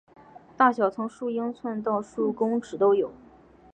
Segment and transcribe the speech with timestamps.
[0.57, 3.13] 大小从数英寸到数公尺都有。